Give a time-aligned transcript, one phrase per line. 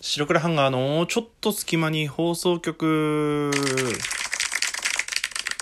[0.00, 3.50] 白黒ハンガーのちょっと隙間に放送局。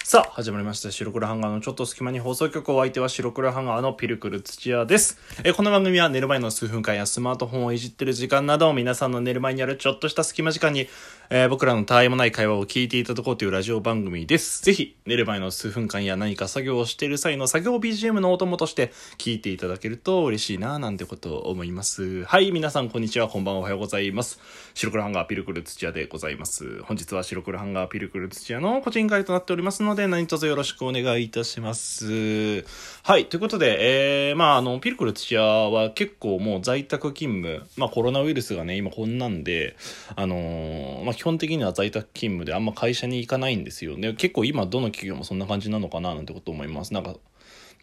[0.09, 0.93] さあ、始まりました。
[0.93, 5.19] 白黒ハンガーのちょっと隙間に放送局お相手は白黒ハンガーのピルクル土屋です。
[5.43, 10.89] えこの番組は寝る前の数分間やスマートフォンをいじってる時間など皆さんの寝る前にあるちょっとした隙間時間に、
[11.31, 14.63] えー僕らのたわいもない会話を聞いていただこうというラジオ番組です。
[14.63, 22.25] ぜひ、寝る前の数分間や何か作業をしている際の作業 BGM のお供として聞いていただけると嬉しいななんてことを思います。
[22.27, 24.39] はい、皆さんこんにちは、こんばんは、おはようございます。
[24.75, 26.81] 白黒ハンガーピルクル土屋でございます。
[26.85, 32.65] 本日は白黒ハンガーピルクル土屋の個人会となっておりますので、で何卒よろしくお願いいたします。
[33.03, 39.77] はい、ということで、えー、まあ、あの、ピルクル土屋は結構もう在宅勤務、まあコロナウイルスがね、今こんなんで、
[40.15, 44.13] あのーまあ基本的には在宅勤務であんま会社に行かないんですよね。
[44.13, 46.93] 結構今どの企業もそんな感じなのかななんてこと思います。
[46.93, 47.17] なんか、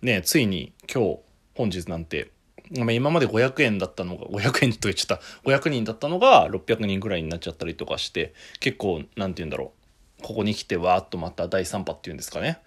[0.02, 1.20] ね、ついに今日、
[1.56, 2.32] 本日なんて、
[2.72, 9.83] 今まで500円だったのが、500円と言っちゃった、500人だったのが600人ぐらいになっちゃったりとかして、結構、なんて言うんだろう、
[10.24, 12.60] ここに来てわーっとまた第3波っていうんですかね。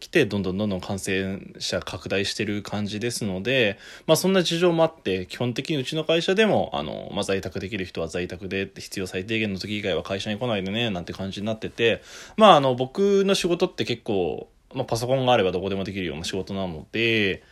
[0.00, 12.02] 来てどんどんどんどん感染者拡大してる感じですので、まあそんな事情もあって、基本的にうちの会社でも、あの、まあ在宅できる人は在宅で必要最低限の時以外は会社に来ないでね、なんて感じになってて、
[12.36, 17.44] まああの僕の仕事って結構、まあパソコンがあればどこでもできるような仕事なので、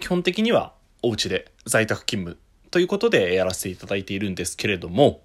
[0.00, 0.72] 基本的には
[1.02, 2.38] お家で在宅勤務
[2.70, 5.20] ということでやらせていただいているんですけれども、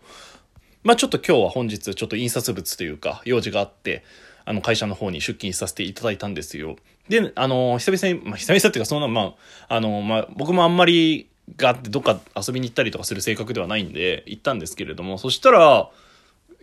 [0.84, 4.04] まあちょっと今日は本日ちょっと印刷物というか用事があって、
[4.46, 6.76] あの会社の方に出勤させていただいたんですよ。
[7.10, 9.36] で、あの、久々に、まあ久々っていうかそんな、ま
[9.68, 15.90] あ、あの、まあ僕もあんまりがあってどっか遊びに行ったりとかする性格ではないんで行ったんですけれども、そしたら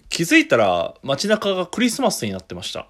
[0.08, 2.86] 気づいたら街中がクリスマスになってました。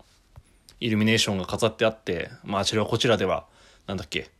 [0.81, 3.47] イルミネーションが飾ってあって、まああちらこちらでは、
[3.87, 4.31] なんだっけ、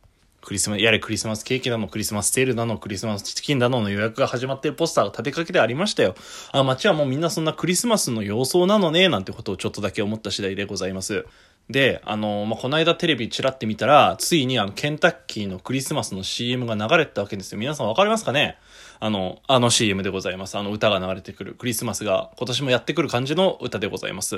[0.41, 6.15] クリスマス、やれクリスマスケーキだの、クリスマスセールだの、クリスマスチキンだのの予約が始まってるポスターが立てかけてありましたよ。
[6.51, 11.25] あ、街はもうみんなそんなクリスマスの様相なのね、なんてことをちょっとだけ思った次第でございます。
[11.69, 17.59] で、あの、まあ、この間テレビチラって見たら、ついにあの、ケンタッキーのクリスマスの CM が流れてたわけですよ。
[17.59, 18.57] 皆さんわかりますかね？
[18.99, 20.57] あの、あの CM でございます。
[20.57, 21.53] あの歌が流れてくる。
[21.53, 24.37] クリスマスが今年もやってくる感じの歌でございます。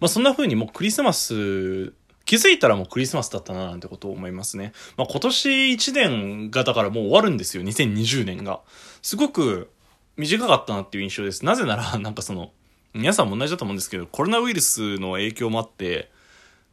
[0.00, 1.92] まあ、そんな風にもうクリスマス、
[2.34, 4.72] 気づいたらもうクリスマスだったななんてことを思いますね。
[4.96, 7.62] まあ、今年1年がだからもう終わるんですよ。
[7.62, 8.60] 2020年が。
[9.02, 9.70] すごく
[10.16, 11.44] 短かったなっていう印象です。
[11.44, 12.50] なぜなら、 なんかその、
[12.92, 16.10] 皆さんも同じだと思うんですけど、コロナウイルスの影響もあって、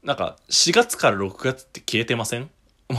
[0.04, 2.50] なんか4月から6月って消えてません？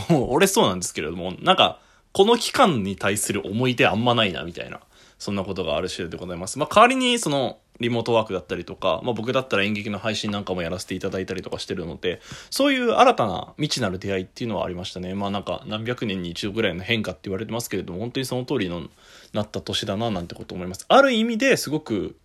[0.09, 1.81] もう俺そうなんですけれども、なんか
[2.13, 4.81] この期間に対する思い出あんまないなみたいな、
[5.23, 6.59] そんなことがある次第でございます。
[6.59, 15.15] まあ代わりにそのリモートワークだったりとか、まあ僕だったら演劇の配信なんかもやらせていただいたりとかしてるので、そういう新たな未知なる出会いっていうのはありましたね。
[15.15, 18.89] まあなんか何百年に一度ぐらいの変化って言われてますけれども、本当にその通りの
[19.33, 20.87] なった年だななんてこと思います。
[20.89, 22.17] ある意味ですごく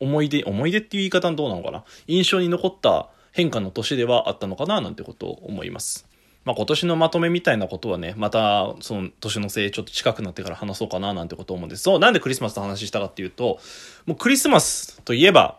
[0.00, 6.12] 思い出、思い出っていう言い方はどうなのかな印象に残った変化の年ではあったのかななんてことを思います。
[6.44, 11.82] まあ今年のまとめみたいなことはね、またその年のせいちょっと近くなってから話そうかななんてこと思うんです。
[11.82, 13.58] そう、なんでクリスマスの話したかっていうと、
[14.06, 15.58] もうクリスマスといえば、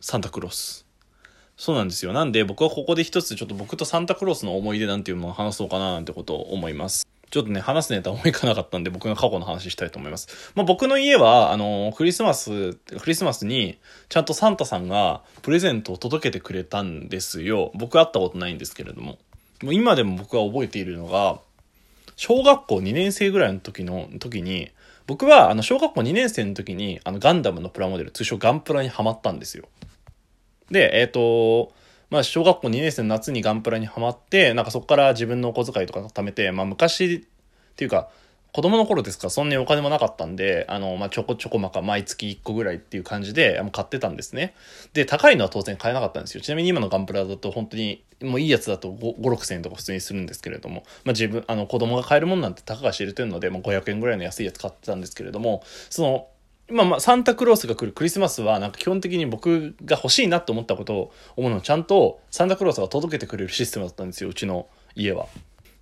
[0.00, 0.86] サンタクロース。
[1.56, 2.12] そうなんですよ。
[2.12, 7.06] なんで僕はここで一つちょっと僕とサンタクロースの思い出なんていうのを話そうかななんてことを思います。
[7.30, 10.52] ちょっとね、話すネタ思いかなかったんで僕が過去の話したいと思います。
[10.54, 13.78] まあ僕の家は、あの、クリスマス、クリスマスに
[14.10, 17.70] ちゃんとサンタさんがプレゼントを届けてくれたんですよ。
[17.74, 19.18] 僕会ったことないんですけれども。
[19.62, 21.38] もう今でも僕は覚えているのが、
[22.16, 24.70] 小学校2年生ぐらいの時の、時に、
[25.06, 29.68] 僕はあの小学校2年生の時にあのガンダムのプラモデル、通称ガンプラにはまったんですよ。
[30.70, 31.72] で、えっ、と、
[32.10, 37.20] まあ、小学校2年生の夏にガンプラにはまって、なんかそこから自分のお小遣いとか貯めて、まあ、昔っ
[37.74, 38.10] ていうか、
[38.52, 39.24] 子供の頃ですか？
[39.24, 44.54] らそんなにお金もなかったんで、あの、まあ、ちょこちょこまか毎月1個ぐらいっていう感じで買ってたんですね。
[44.92, 46.42] で、高いのは当然買えなかったんですよ。
[46.42, 56.28] ちなみに今のガンプラだと本当に、もういいやつだと5、5 6千円とか普通にするんですけれども、まあ、自分、あの、子供が買えるもんなんてたかが知れてるので、もう500円ぐらいの安いやつ買ってたんですけれども、その、
[56.68, 65.26] まあまあ、サンタクロースが来るクリスマスは、なんか基本的に僕が欲しいなと思ったことを思うのをちゃんとサンタクロースが届けてくれるシステムだったんですよ、うちの家は。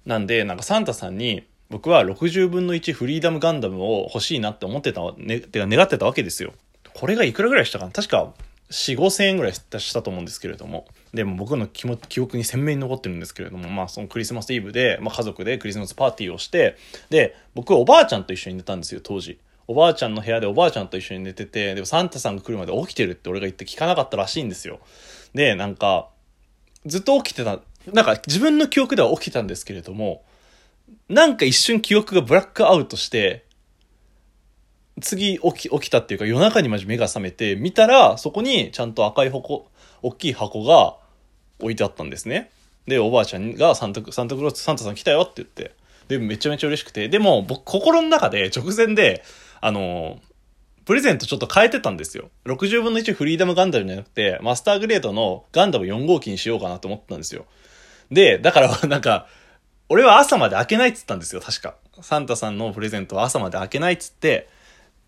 [0.07, 6.53] なんで、なんかサンタさんに、僕は60分の1フリーダムガンダムを欲しいなって思ってた、ね、てか願ってたわけですよ。
[6.93, 7.93] これがいくらぐらいしたかな？
[7.93, 8.35] 確か
[8.71, 10.87] 4、5千円ぐらいしたと思うんですけれども。
[11.15, 16.77] でも僕の記憶に鮮明に残ってるんですけれども、まあそのクリスマスイブで、まあ家族でクリスマスパーティーをして、
[17.09, 19.39] で、僕おばあちゃんと一緒に寝たんですよ、当時。
[19.67, 24.81] おばあちゃんの部屋でおばあちゃんと一緒に寝てて、でもサンタさんが来るまで起きてるって俺が言って聞かなかったらしいんですよ。
[25.35, 26.09] で、なんか、
[26.87, 27.61] ずっと起きてた、
[27.93, 30.25] なんか自分の記憶では起きたんですけれども、
[31.09, 33.45] なんか一瞬記憶がブラックアウトして、
[35.01, 39.69] 次起き、起きたっていうか夜中にマジ目が覚めて、見たら、そこにちゃんと赤い箱、
[40.03, 40.97] 大きい箱が
[41.59, 42.51] 置いてあったんですね。
[42.87, 45.75] で、おばあちゃんがサンタ、サンタクロース、サンタさん来たよって言って。
[46.09, 47.09] で、めちゃめちゃ嬉しくて。
[47.09, 49.23] でも、僕、心の中で直前で、
[49.61, 50.21] あの
[50.87, 52.31] プレゼントちょっと変えてたんですよ。
[52.47, 57.47] 60分の1フリーダムガンダムじゃなくて、マスターグレードのガンダム4号機にしようかなと思ったんですよ。
[58.11, 59.29] で、だからなんか、
[59.93, 61.75] 俺は朝まで開けないっつったんですよ、確か。
[62.01, 64.49] サンタさんのプレゼントは朝まで開けないっつって、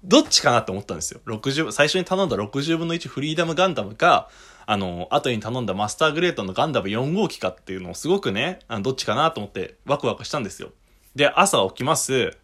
[0.02, 1.20] どっちかなって思ったんですよ。
[1.25, 4.29] 60、最初に頼んだ60分の1フリーダムガンダムか、
[4.67, 10.73] あの、後に頼んだマスターグレートのガンダム4号機かっていうのをすごくね、あのどっちかなと思ってワクワクしたんですよ。
[11.14, 12.37] で、朝起きます。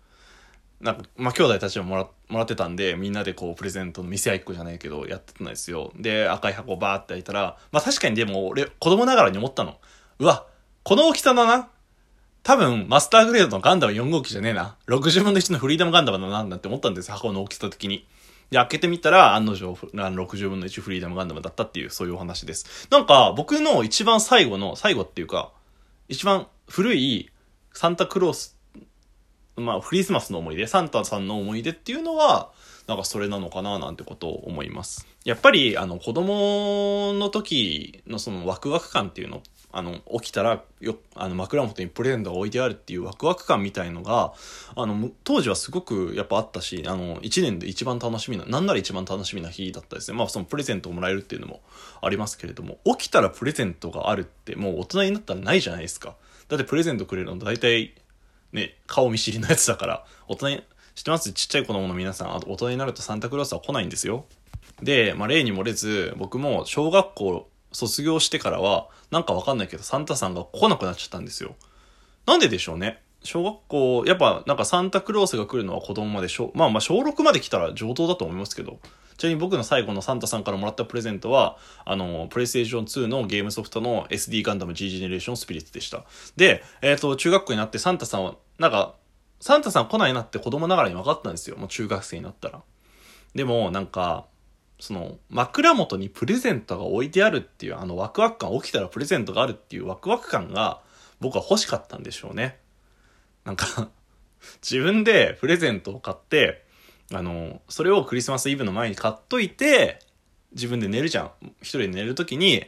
[0.81, 5.93] なんか、まあ、兄弟たちももらもらってたんで、みんなでこう、プレゼントの店合いっ子じゃないけど、やってたんですよ。
[5.97, 9.79] で、赤い箱バーって開いたら、まあ、確かにでも俺、子供ながらに思ったの。
[10.21, 10.47] うわ、
[10.85, 11.71] この大きさだな。
[12.49, 14.75] 多分、マスターグレードのガンダム4号機じゃねえな。
[14.87, 18.07] 60分の1のフリーダムガンダムだな、なんて思ったんですよ、箱の大きさ的に。
[18.49, 22.89] で、開けてみたら、案の定、60分の1フリーダムガンダムだったっていう、そういうお話です。
[22.91, 25.53] なんか、僕の一番最後の、最後っていうか、
[26.09, 27.29] 一番古い
[27.75, 28.57] サンタクロース、
[29.57, 32.51] まあ、クリスマスの思い出、サンタさんの思い出っていうのは、
[32.87, 35.07] なんかそれなのかななんてことを思います。
[35.27, 39.41] やっぱり、あの、子供の時のそのワクワク感っていうのっ
[39.79, 44.35] あの、起きたら、よ、あの、枕元にプレゼントが置いてあるっていうワクワク感みたいのが、
[44.77, 50.19] あの、当時はすごくやっぱあったし、あの、一年で一番楽しみな、なんなら一番楽しみな日だったですね。
[50.19, 51.63] まあ、そのプレゼントをもらえるっていうのも
[52.03, 56.17] ありますけれども、起きたらプレゼントがあるって、もう大人になったらないじゃないですか。
[56.49, 57.95] だってプレゼントくれるの大体、
[58.53, 60.63] ね、顔見知りのやつだから、大人に、
[60.95, 61.33] 知ってます？
[61.33, 64.25] ちっちゃい子供の皆さん、あと大人になるとサンタクロースは来ないんですよ。
[64.83, 71.57] で、まあ、例に漏れず、僕も小学校卒業してからは、なんかわかんないけど、サンタさんが来なくなっちゃったんですよ。
[72.27, 73.03] なんででしょうね。
[73.25, 78.79] 小学校、やっぱなんかサンタクロースが来るのは子供まで、まあまあ小6まで来たら上等だと思いますけど、
[79.19, 86.05] ちなみに僕の最後のサンタさんからもらったプレゼントは、あの、プレイステーション2のゲームソフトの SD ガンダム G ジェネレーションスピリッツでした。
[86.37, 88.95] で、えっ、ー、と、中学校になってサンタさんは、なんか、
[89.41, 91.57] サンタさん来ないなって子供ながらに分かったんですよ。
[91.57, 92.63] もう中学生になったら。
[93.35, 94.27] でも、なんか、
[94.81, 100.81] その枕元にプレゼントが置いてあるっていうあのワクワク感起きたらプレゼントがあるっていうワクワク感が
[101.21, 102.59] 僕は欲しかったんでしょうね。
[103.45, 103.89] なんか
[104.63, 106.65] 自分でプレゼントを買って
[107.13, 110.01] あのそれをクリスマスイブの前に買っといて
[110.53, 111.33] 自分で寝るじゃん。
[111.61, 112.65] 一人で寝る時に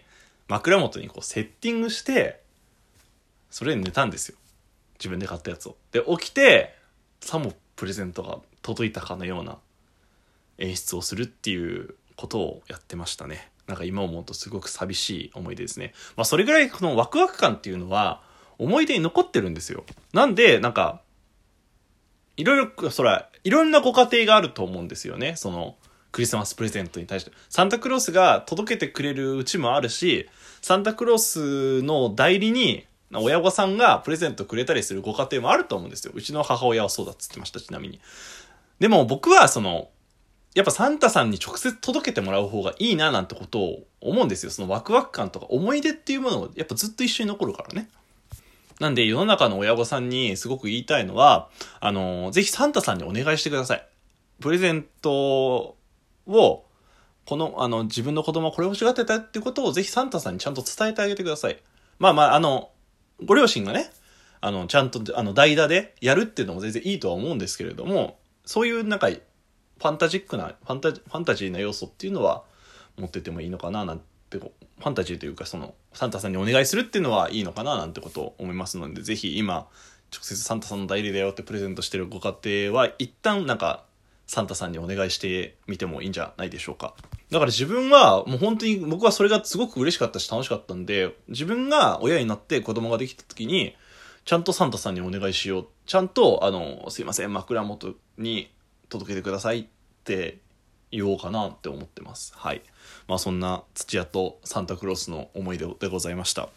[0.48, 2.40] 枕元にこうセッティングして
[3.50, 4.36] それで寝たんですよ。
[4.98, 5.76] 自分で買ったやつを。
[5.92, 6.74] で起きて
[7.20, 9.58] さもプレゼントが届いたかのような
[10.58, 13.50] 演出をするっていうことをやってましたね。
[13.66, 15.94] なんか今思うとすごく寂しい思い出ですね。
[16.16, 18.22] まあそれぐらいこのワクワク感っていうのは
[18.58, 19.84] 思い出に残ってるんですよ。
[20.12, 21.00] なんで、なんか、
[22.36, 25.34] いろいろ、そら、いろんなご家庭があると思うんですよね。
[25.36, 25.76] その、
[26.12, 27.32] クリスマスプレゼントに対して。
[27.48, 30.28] サンタクロースが届けてくれるうちもあるし、
[30.60, 36.12] サンタクロースの代理に、親御さんがプレゼントくれたりするご家庭もあると思うんですよ。
[36.14, 37.98] うちの母親はそうだっつってました、ちなみに。
[38.78, 39.88] でも僕はその、
[40.54, 44.50] やっぱサンタさんに直接届けてもらう方がいいななんてことを思うんですよ。
[44.50, 47.88] そのワクワク感とか思い出っていうものをやっぱずっと一緒に残るからね。
[48.80, 51.50] なんで世の中の親御さんにすごく言いたいのは、
[51.80, 53.86] あの、ぜひサンタさんにお願いしてください。
[54.40, 55.76] プレゼント
[56.26, 56.66] を、
[57.26, 61.62] この、あの、自分の子供はこれ欲しがってたってことをぜひサンタさんにちゃんと伝えてあげてください。
[61.98, 62.70] まあまあ、あの、
[63.22, 63.92] ご両親がね、
[64.40, 69.10] あの、ちゃんと、あの、代打でやるっていうのも全然いいとは思うんですけれども、そういうなんか、
[69.80, 72.44] ファンタジックなファンタジファンタジーな要素っていうのは
[72.98, 79.66] 持っててもいいのかななんてファンタジーというかそのサンタさんにお願いするっていうのはいいのかななんてことを思いますのでぜひ今
[80.12, 82.36] 直接サンタさんの代理だよってプレゼントしてるご家
[82.68, 83.84] 庭は一旦なんか
[84.26, 86.94] サンタさんにお願いしてみてもいいんじゃないでしょうか。
[87.30, 93.74] だから自分はもう本当に僕はそれがすごく嬉しかったし楽しかったんで自分が親になって子供ができた時に
[94.24, 95.66] ちゃんとサンタさんにお願いしよう。
[95.86, 98.50] ちゃんとあのすいません枕元に
[98.90, 99.66] 届けてくださいっ
[100.04, 100.38] て
[100.90, 102.32] 言おうかなって思ってます。
[102.36, 102.60] はい。
[103.08, 106.48] まあそんな土屋とサンタクロースの思い出でございました。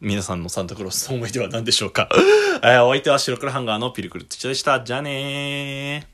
[0.00, 2.08] 皆さんのサンタクロースの思い出は何でしょうか？
[2.64, 4.80] え、お相手は白黒ハンガーのピルクル土屋でした。
[4.82, 6.11] じゃあねー。